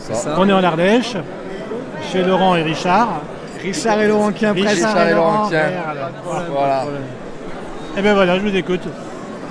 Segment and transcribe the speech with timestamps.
[0.00, 0.34] C'est ça.
[0.38, 1.14] On est en Ardèche,
[2.10, 3.20] chez Laurent et Richard.
[3.62, 4.72] Richard et Laurent Quien, Richard.
[4.72, 5.58] Richard et Laurent Quien.
[5.60, 6.12] Merde.
[6.50, 6.84] Voilà.
[7.98, 8.82] Et ben voilà, je vous écoute.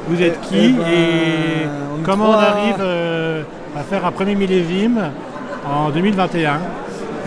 [0.08, 1.68] Vous êtes Eh qui ben, et
[2.00, 2.38] on comment trois.
[2.38, 3.44] on arrive euh,
[3.78, 5.00] à faire un premier millésime
[5.70, 6.54] en 2021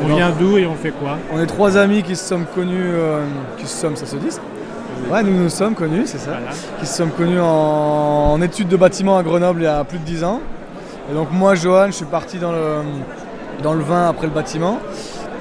[0.02, 1.18] On Alors- vient d'où et on fait quoi?
[1.32, 3.20] On est trois amis qui se sommes connus, euh,
[3.58, 4.40] qui se sommes, ça se dit ça?
[5.10, 6.30] Ouais, nous nous sommes connus, c'est ça.
[6.30, 6.46] Voilà.
[6.80, 9.98] Qui se sommes connus en, en études de bâtiment à Grenoble il y a plus
[9.98, 10.40] de 10 ans.
[11.10, 12.76] Et donc moi, Johan, je suis parti dans le,
[13.62, 14.78] dans le vin après le bâtiment.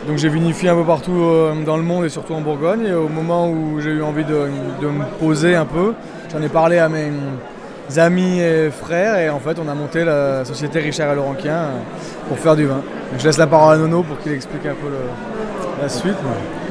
[0.07, 2.85] Donc j'ai vinifié un peu partout euh, dans le monde et surtout en Bourgogne.
[2.87, 4.47] Et au moment où j'ai eu envie de,
[4.81, 5.93] de me poser un peu,
[6.31, 7.11] j'en ai parlé à mes
[7.97, 11.79] amis et frères et en fait on a monté la société Richard et Laurentien euh,
[12.27, 12.75] pour faire du vin.
[13.11, 14.87] Donc je laisse la parole à Nono pour qu'il explique un peu
[15.81, 16.15] la suite.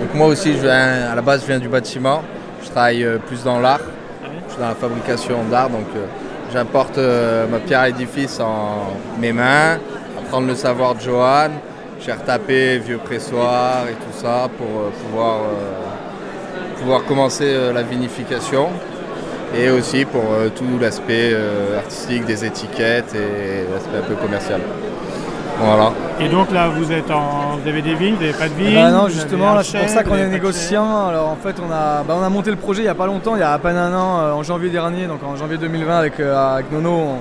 [0.00, 2.22] Donc moi aussi, je viens, à la base, je viens du bâtiment.
[2.64, 3.80] Je travaille euh, plus dans l'art.
[4.48, 5.86] Je suis dans la fabrication d'art, donc
[6.52, 9.78] j'importe euh, ma pierre à édifice en mes mains,
[10.18, 11.50] apprendre le savoir de Johan,
[12.00, 18.68] j'ai retapé vieux pressoir et tout ça pour euh, pouvoir, euh, pouvoir commencer la vinification
[19.56, 20.22] et aussi pour
[20.54, 21.34] tout l'aspect
[21.76, 24.60] artistique des étiquettes et l'aspect un peu commercial.
[25.62, 25.92] Voilà.
[26.20, 28.74] Et donc là, vous êtes en, vous avez des vignes, vous n'avez pas de vignes
[28.74, 31.06] Bah non, justement, là, c'est pour ça qu'on est négociant.
[31.08, 33.06] Alors en fait, on a, bah, on a monté le projet il n'y a pas
[33.06, 35.58] longtemps, il y a à peine un an, euh, en janvier dernier, donc en janvier
[35.58, 36.90] 2020 avec, euh, avec Nono.
[36.90, 37.18] on-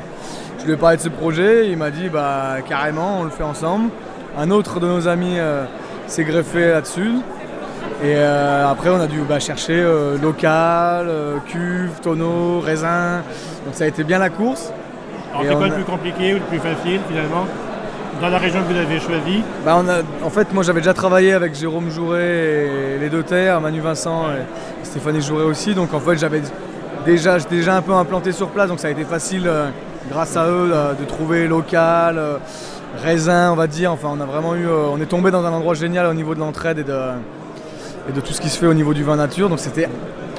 [0.61, 3.43] je lui ai parlé de ce projet, il m'a dit bah carrément, on le fait
[3.43, 3.89] ensemble.
[4.37, 5.63] Un autre de nos amis euh,
[6.07, 7.11] s'est greffé là-dessus.
[8.03, 13.21] Et euh, après, on a dû bah, chercher euh, local, euh, cuve, tonneau, raisin.
[13.65, 14.71] Donc ça a été bien la course.
[15.31, 17.45] Alors c'est quoi a- le plus compliqué ou le plus facile finalement?
[18.21, 19.81] Dans la région que vous avez choisie Bah,
[20.23, 24.25] en fait, moi j'avais déjà travaillé avec Jérôme Jouret et les deux terres, Manu Vincent
[24.31, 25.73] et Stéphanie Jouret aussi.
[25.73, 26.41] Donc en fait, j'avais
[27.05, 29.69] déjà, déjà un peu implanté sur place, donc ça a été facile euh,
[30.11, 32.37] grâce à eux euh, de trouver local, euh,
[33.01, 33.93] raisin, on va dire.
[33.93, 36.39] Enfin, on a vraiment eu, on est tombé dans un endroit génial au niveau de
[36.39, 39.47] l'entraide et de, tout ce qui se fait au niveau du vin nature.
[39.47, 39.87] Donc c'était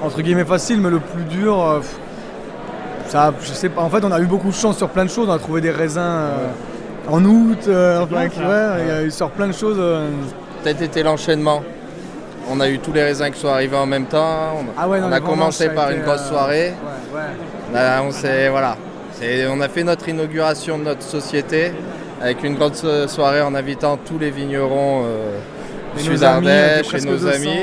[0.02, 1.80] entre guillemets facile, mais le plus dur.
[3.06, 3.80] ça, je sais pas.
[3.80, 5.28] En fait, on a eu beaucoup de chance sur plein de choses.
[5.30, 6.28] On a trouvé des raisins
[7.10, 7.58] en août.
[7.68, 9.76] euh, enfin, ouais, il y a eu sur plein de choses.
[9.78, 10.08] euh,
[10.62, 11.62] Peut-être été l'enchaînement.
[12.50, 14.56] On a eu tous les raisins qui sont arrivés en même temps.
[14.58, 16.74] On, Ah ouais, non, on les a commencé par été, une grosse euh, soirée.
[17.12, 17.74] Ouais, ouais.
[17.74, 18.76] Là, on, s'est- voilà.
[19.12, 21.72] C'est- on a fait notre inauguration de notre société
[22.20, 25.38] avec une grande so- soirée en invitant tous les vignerons euh,
[25.98, 27.28] Et du nos Sud amis, Ardèche et presque nos 200.
[27.36, 27.60] amis.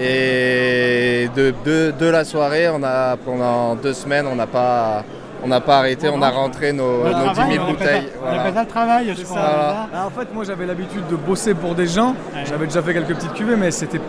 [0.00, 5.04] Et de, de- de la soirée, on a, pendant deux semaines, on n'a pas,
[5.42, 7.76] on n'a pas arrêté, on a rentré nos, Le nos 10 travail, 000 on appelle
[7.76, 8.02] bouteilles.
[8.02, 8.40] ça- On voilà.
[8.40, 9.36] appelle ça le travail, je crois.
[9.36, 9.42] ça.
[9.42, 9.88] voilà.
[9.94, 12.10] Ah, en fait, moi j'avais l'habitude de bosser pour des gens.
[12.34, 12.44] Ouais.
[12.48, 14.00] J'avais déjà fait quelques petites cuvées, mais c'était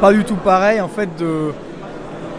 [0.00, 1.52] pas du tout pareil en fait de.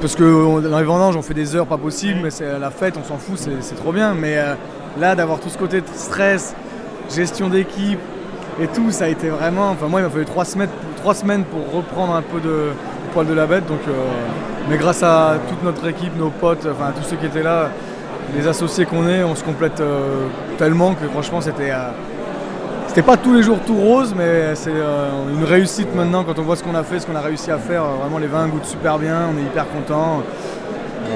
[0.01, 2.69] Parce que on- dans les vendanges, on fait des heures pas possibles, mais c'est la
[2.69, 4.13] fête, on s'en fout, c'est c'est trop bien.
[4.13, 4.53] Mais euh,
[4.99, 6.53] là, d'avoir tout ce côté de stress,
[7.09, 7.99] gestion d'équipe
[8.61, 9.69] et tout, ça a été vraiment.
[9.69, 12.71] Enfin, moi, il m'a fallu trois semaines, trois semaines pour reprendre un peu de
[13.13, 13.65] poil de la bête.
[13.67, 13.91] Donc, euh,
[14.69, 17.69] mais grâce à toute notre équipe, nos potes, enfin tous ceux qui étaient là,
[18.33, 20.27] les associés qu'on est, on se complète euh,
[20.57, 21.71] tellement que franchement, c'était.
[21.71, 21.89] euh,
[22.87, 26.43] c'était pas tous les jours tout rose, mais c'est euh, une réussite maintenant quand on
[26.43, 27.83] voit ce qu'on a fait, ce qu'on a réussi à faire.
[27.83, 30.23] Vraiment, les vins goûtent super bien, on est hyper content.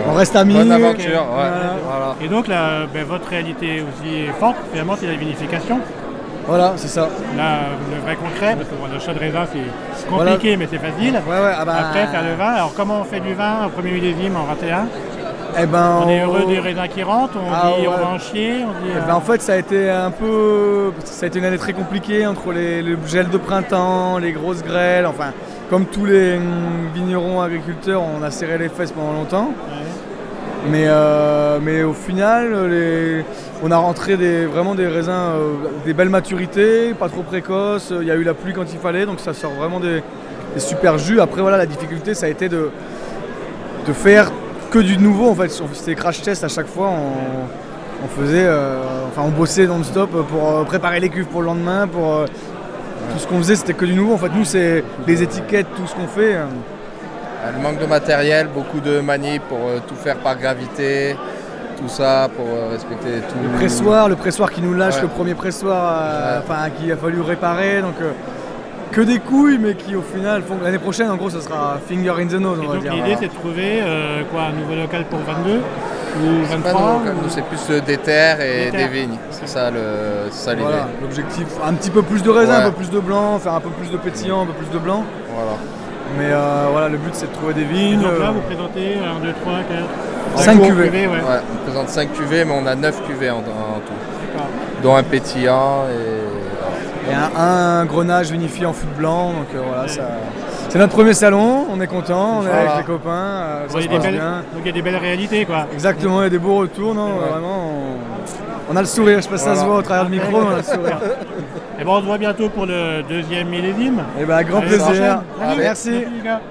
[0.10, 0.56] On reste amis.
[0.56, 1.26] Bonne aventure, ouais.
[1.36, 1.76] Voilà.
[1.86, 2.16] Voilà.
[2.22, 5.80] Et donc là, ben, votre réalité aussi forte, finalement, c'est la vinification.
[6.48, 7.08] Voilà, c'est ça.
[7.38, 7.60] Là,
[7.94, 11.14] le vrai concret, parce que bon, le chat de raisin, c'est compliqué, mais c'est facile.
[11.14, 12.54] Ouais, ouais, ah bah, Après, faire le vin.
[12.56, 14.88] Alors, comment on fait du vin au premier millésime en 21
[15.62, 18.20] eh ben, On est heureux des raisins qui rentrent, on Ah, dit on va en
[18.20, 18.92] chier, on dit.
[18.94, 20.92] Eh euh, ben, en fait, ça a été un peu.
[21.06, 24.64] Ça a été une année très compliquée entre les, le gel de printemps, les grosses
[24.64, 25.06] grêles.
[25.06, 25.32] Enfin,
[25.70, 26.44] comme tous les hum,
[26.94, 29.48] vignerons agriculteurs, on a serré les fesses pendant longtemps.
[29.70, 30.70] ouais.
[30.70, 33.24] Mais, euh, mais au final, les-
[33.64, 35.54] on a rentré des, vraiment des raisins, euh,
[35.86, 37.94] des belles maturités, pas trop précoces.
[38.02, 40.04] Il y a eu la pluie quand il fallait, donc ça sort vraiment des,
[40.54, 41.22] des super jus.
[41.22, 42.72] Après, voilà, la difficulté, ça a été de,
[43.88, 44.32] de faire
[44.70, 45.30] que du nouveau.
[45.30, 46.90] En fait, c'était crash test à chaque fois.
[46.90, 51.48] On, on faisait, euh, enfin, on bossait non-stop pour euh, préparer les cuves pour le
[51.48, 51.88] lendemain.
[51.88, 52.26] Pour euh,
[53.14, 54.14] tout ce qu'on faisait, c'était que du nouveau.
[54.14, 56.36] En fait, nous, c'est les étiquettes, tout ce qu'on fait.
[57.56, 61.16] Le manque de matériel, beaucoup de manies pour euh, tout faire par gravité,
[61.80, 63.36] tout ça pour respecter tout.
[63.42, 65.02] Le pressoir, le pressoir qui nous lâche, Ouais.
[65.04, 66.40] le premier pressoir, Ouais.
[66.44, 67.96] enfin qu'il a fallu réparer, donc
[68.92, 71.78] que des couilles, mais qui au final font que l'année prochaine, en gros, ça sera
[71.88, 72.94] finger in the nose, Et on va donc dire.
[72.94, 76.82] l'idée c'est de trouver euh, quoi, un nouveau local pour 22 ou C'est pas 23
[76.82, 79.18] nous, comme ou- nous, c'est plus euh, des terres et Des vignes.
[79.32, 79.80] C'est ça le,
[80.32, 80.64] c'est ça l'idée.
[80.66, 82.64] Voilà, l'objectif, un petit peu plus de raisin, Ouais.
[82.66, 84.80] un peu plus de blanc, faire un peu plus de pétillant, un peu plus de
[84.80, 85.04] blanc.
[85.36, 85.52] Voilà.
[86.18, 88.02] Mais euh, voilà, le but c'est de trouver des Et vignes.
[88.02, 90.90] donc là vous présentez 1, 2, 3, 4, Cinq cuvées.
[90.90, 91.08] ouais.
[91.08, 93.94] Ouais, on présente 5 cuvées, mais on a 9 cuvées en, en tout,
[94.34, 94.48] D'accord.
[94.82, 96.29] dont un pétillant et,
[97.14, 99.30] un, un grenage unifié en fût blanc.
[99.34, 100.02] Donc euh, voilà, ça.
[100.70, 102.74] C'est notre premier salon, on est content, on est Voilà.
[102.74, 104.32] avec les copains, euh, ça Ouais, se passe belles- bien.
[104.54, 105.66] donc il y a des belles réalités quoi.
[105.74, 107.30] Exactement, il y a des beaux retours, non Ouais.
[107.32, 107.72] Vraiment,
[108.70, 110.12] on, on a le sourire, je sais pas si ça se voit au travers du
[110.12, 111.00] micro, mais on a le sourire.
[111.82, 114.04] Et bon, on se voit bientôt pour le deuxième millésime.
[114.20, 115.22] Et ben, grand Allez, à la plaisir.
[115.58, 115.92] Merci.
[115.92, 116.42] les gars.